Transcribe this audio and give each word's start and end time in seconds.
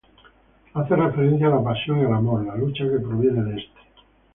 Hace 0.73 0.95
referencia 0.95 1.45
a 1.45 1.51
la 1.51 1.63
pasión 1.63 2.01
y 2.01 2.05
al 2.05 2.13
amor... 2.13 2.43
la 2.43 2.55
lucha 2.55 2.85
que 2.85 2.97
proviene 3.05 3.43
de 3.43 3.59
este. 3.61 3.79